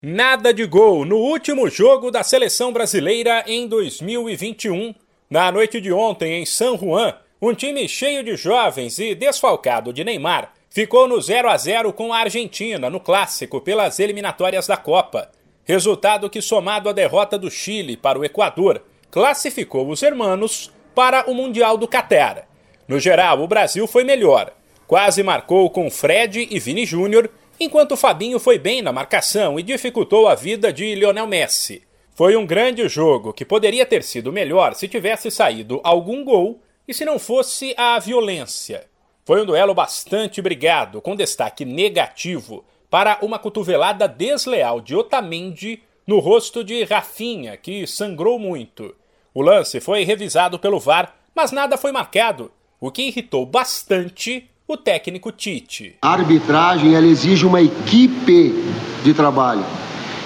Nada 0.00 0.54
de 0.54 0.64
gol 0.64 1.04
no 1.04 1.16
último 1.16 1.68
jogo 1.68 2.12
da 2.12 2.22
seleção 2.22 2.72
brasileira 2.72 3.42
em 3.48 3.66
2021. 3.66 4.94
Na 5.28 5.50
noite 5.50 5.80
de 5.80 5.92
ontem, 5.92 6.40
em 6.40 6.46
San 6.46 6.78
Juan, 6.78 7.16
um 7.42 7.52
time 7.52 7.88
cheio 7.88 8.22
de 8.22 8.36
jovens 8.36 9.00
e 9.00 9.16
desfalcado 9.16 9.92
de 9.92 10.04
Neymar 10.04 10.52
ficou 10.70 11.08
no 11.08 11.20
0 11.20 11.48
a 11.48 11.56
0 11.56 11.92
com 11.92 12.12
a 12.12 12.18
Argentina 12.18 12.88
no 12.88 13.00
clássico 13.00 13.60
pelas 13.60 13.98
eliminatórias 13.98 14.68
da 14.68 14.76
Copa. 14.76 15.32
Resultado 15.64 16.30
que, 16.30 16.40
somado 16.40 16.88
à 16.88 16.92
derrota 16.92 17.36
do 17.36 17.50
Chile 17.50 17.96
para 17.96 18.20
o 18.20 18.24
Equador, 18.24 18.80
classificou 19.10 19.90
os 19.90 20.00
hermanos 20.00 20.70
para 20.94 21.28
o 21.28 21.34
Mundial 21.34 21.76
do 21.76 21.88
Catar. 21.88 22.46
No 22.86 23.00
geral, 23.00 23.40
o 23.40 23.48
Brasil 23.48 23.84
foi 23.88 24.04
melhor. 24.04 24.52
Quase 24.86 25.24
marcou 25.24 25.68
com 25.70 25.90
Fred 25.90 26.46
e 26.48 26.60
Vini 26.60 26.86
Júnior 26.86 27.28
enquanto 27.60 27.96
Fabinho 27.96 28.38
foi 28.38 28.58
bem 28.58 28.82
na 28.82 28.92
marcação 28.92 29.58
e 29.58 29.62
dificultou 29.62 30.28
a 30.28 30.34
vida 30.34 30.72
de 30.72 30.94
Lionel 30.94 31.26
Messi. 31.26 31.82
Foi 32.14 32.36
um 32.36 32.46
grande 32.46 32.88
jogo 32.88 33.32
que 33.32 33.44
poderia 33.44 33.86
ter 33.86 34.02
sido 34.02 34.32
melhor 34.32 34.74
se 34.74 34.88
tivesse 34.88 35.30
saído 35.30 35.80
algum 35.84 36.24
gol 36.24 36.60
e 36.86 36.94
se 36.94 37.04
não 37.04 37.18
fosse 37.18 37.74
a 37.76 37.98
violência. 37.98 38.86
Foi 39.24 39.42
um 39.42 39.46
duelo 39.46 39.74
bastante 39.74 40.40
brigado, 40.40 41.00
com 41.02 41.14
destaque 41.14 41.64
negativo 41.64 42.64
para 42.90 43.18
uma 43.22 43.38
cotovelada 43.38 44.08
desleal 44.08 44.80
de 44.80 44.96
Otamendi 44.96 45.82
no 46.06 46.18
rosto 46.18 46.64
de 46.64 46.82
Rafinha, 46.84 47.56
que 47.56 47.86
sangrou 47.86 48.38
muito. 48.38 48.96
O 49.34 49.42
lance 49.42 49.78
foi 49.78 50.04
revisado 50.04 50.58
pelo 50.58 50.80
VAR, 50.80 51.14
mas 51.34 51.52
nada 51.52 51.76
foi 51.76 51.92
marcado, 51.92 52.50
o 52.80 52.90
que 52.90 53.02
irritou 53.02 53.44
bastante 53.44 54.48
o 54.68 54.76
técnico 54.76 55.32
Tite. 55.32 55.96
A 56.02 56.10
arbitragem 56.10 56.94
ela 56.94 57.06
exige 57.06 57.46
uma 57.46 57.62
equipe 57.62 58.54
de 59.02 59.14
trabalho. 59.14 59.64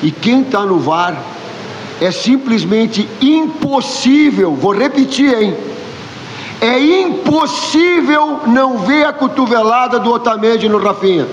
E 0.03 0.11
quem 0.11 0.43
está 0.43 0.67
no 0.67 0.81
VAR 0.81 1.17
é 2.01 2.11
simplesmente 2.11 3.09
impossível, 3.21 4.53
vou 4.53 4.73
repetir, 4.73 5.33
hein? 5.41 5.57
É 6.61 6.77
impossível 6.77 8.41
não 8.49 8.79
ver 8.79 9.07
a 9.07 9.13
cotovelada 9.13 10.01
do 10.01 10.13
Otamendi 10.13 10.69
no 10.69 10.79
Rafinha. 10.79 11.29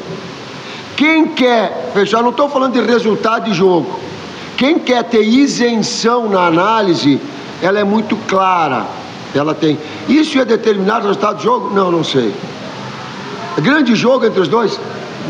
Quem 0.96 1.30
quer, 1.30 1.92
já 2.06 2.22
não 2.22 2.30
estou 2.30 2.48
falando 2.48 2.74
de 2.74 2.82
resultado 2.82 3.46
de 3.46 3.54
jogo, 3.56 4.00
quem 4.56 4.78
quer 4.78 5.04
ter 5.06 5.24
isenção 5.24 6.30
na 6.30 6.46
análise, 6.46 7.20
ela 7.60 7.80
é 7.80 7.84
muito 7.84 8.16
clara. 8.28 8.86
Ela 9.34 9.56
tem. 9.56 9.80
Isso 10.08 10.38
é 10.40 10.46
determinar 10.46 11.00
o 11.00 11.08
resultado 11.08 11.38
do 11.38 11.44
jogo? 11.44 11.74
Não, 11.74 11.92
não 11.92 12.04
sei. 12.04 12.34
Grande 13.60 13.96
jogo 13.96 14.26
entre 14.26 14.40
os 14.40 14.48
dois? 14.48 14.80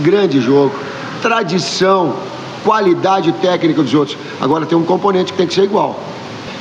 Grande 0.02 0.40
jogo. 0.40 0.74
Tradição, 1.22 2.14
qualidade 2.64 3.32
técnica 3.34 3.82
dos 3.82 3.94
outros. 3.94 4.18
Agora 4.40 4.66
tem 4.66 4.78
um 4.78 4.84
componente 4.84 5.32
que 5.32 5.38
tem 5.38 5.48
que 5.48 5.54
ser 5.54 5.64
igual. 5.64 6.00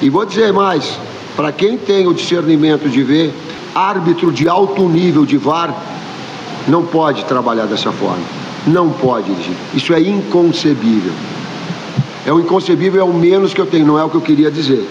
E 0.01 0.09
vou 0.09 0.25
dizer 0.25 0.53
mais: 0.53 0.99
para 1.37 1.53
quem 1.53 1.77
tem 1.77 2.07
o 2.07 2.15
discernimento 2.15 2.89
de 2.89 3.03
ver, 3.03 3.35
árbitro 3.75 4.33
de 4.33 4.49
alto 4.49 4.89
nível 4.89 5.25
de 5.25 5.37
VAR 5.37 5.75
não 6.67 6.85
pode 6.85 7.25
trabalhar 7.25 7.67
dessa 7.67 7.93
forma. 7.93 8.25
Não 8.67 8.91
pode, 8.91 9.33
isso 9.73 9.95
é 9.95 10.01
inconcebível. 10.01 11.13
É 12.27 12.33
o 12.33 12.41
inconcebível, 12.41 13.01
é 13.01 13.05
o 13.05 13.15
menos 13.15 13.55
que 13.55 13.61
eu 13.61 13.67
tenho, 13.67 13.87
não 13.87 13.99
é 13.99 14.05
o 14.05 14.11
que 14.11 14.17
eu 14.17 14.21
queria 14.21 14.51
dizer. 14.51 14.87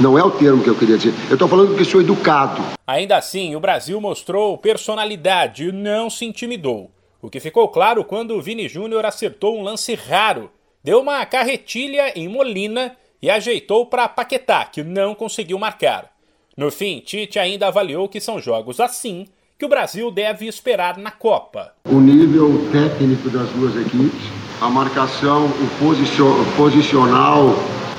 Não 0.00 0.18
é 0.18 0.22
o 0.22 0.30
termo 0.30 0.62
que 0.62 0.70
eu 0.70 0.74
queria 0.74 0.96
dizer. 0.96 1.14
Eu 1.28 1.34
estou 1.34 1.48
falando 1.48 1.76
que 1.76 1.84
sou 1.84 2.00
educado. 2.00 2.62
Ainda 2.86 3.16
assim, 3.16 3.54
o 3.54 3.60
Brasil 3.60 4.00
mostrou 4.00 4.56
personalidade 4.56 5.68
e 5.68 5.72
não 5.72 6.08
se 6.08 6.24
intimidou. 6.24 6.90
O 7.20 7.30
que 7.30 7.38
ficou 7.38 7.68
claro 7.68 8.04
quando 8.04 8.34
o 8.34 8.42
Vini 8.42 8.68
Júnior 8.68 9.04
acertou 9.04 9.58
um 9.58 9.62
lance 9.62 9.94
raro. 9.94 10.50
Deu 10.82 11.00
uma 11.00 11.24
carretilha 11.26 12.12
em 12.18 12.26
Molina 12.26 12.96
e 13.20 13.30
ajeitou 13.30 13.86
para 13.86 14.08
Paquetá, 14.08 14.64
que 14.64 14.82
não 14.82 15.14
conseguiu 15.14 15.58
marcar. 15.58 16.10
No 16.56 16.70
fim, 16.70 16.98
Tite 16.98 17.38
ainda 17.38 17.68
avaliou 17.68 18.08
que 18.08 18.20
são 18.20 18.40
jogos 18.40 18.80
assim 18.80 19.26
que 19.58 19.64
o 19.64 19.68
Brasil 19.68 20.10
deve 20.10 20.48
esperar 20.48 20.98
na 20.98 21.12
Copa. 21.12 21.72
O 21.88 22.00
nível 22.00 22.68
técnico 22.72 23.30
das 23.30 23.48
duas 23.50 23.76
equipes, 23.76 24.20
a 24.60 24.68
marcação, 24.68 25.46
o 25.46 26.56
posicional 26.56 27.54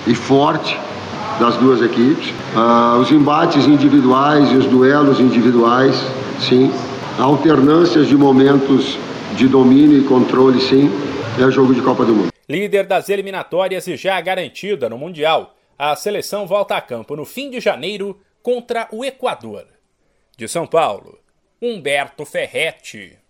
e 0.05 0.13
forte 0.13 0.77
das 1.39 1.57
duas 1.57 1.81
equipes, 1.81 2.29
uh, 2.55 2.99
os 2.99 3.11
embates 3.11 3.65
individuais 3.65 4.51
e 4.51 4.55
os 4.55 4.65
duelos 4.65 5.19
individuais, 5.19 5.95
sim, 6.39 6.71
alternâncias 7.19 8.07
de 8.07 8.15
momentos 8.15 8.97
de 9.35 9.47
domínio 9.47 9.99
e 9.99 10.03
controle, 10.03 10.59
sim, 10.61 10.89
é 11.39 11.49
jogo 11.51 11.73
de 11.73 11.81
Copa 11.81 12.05
do 12.05 12.13
Mundo. 12.13 12.33
Líder 12.47 12.85
das 12.85 13.09
eliminatórias 13.09 13.87
e 13.87 13.95
já 13.95 14.19
garantida 14.21 14.89
no 14.89 14.97
Mundial, 14.97 15.55
a 15.77 15.95
seleção 15.95 16.45
volta 16.45 16.75
a 16.75 16.81
campo 16.81 17.15
no 17.15 17.25
fim 17.25 17.49
de 17.49 17.59
janeiro 17.59 18.19
contra 18.41 18.87
o 18.91 19.03
Equador. 19.03 19.65
De 20.37 20.47
São 20.47 20.67
Paulo, 20.67 21.17
Humberto 21.61 22.25
Ferretti. 22.25 23.22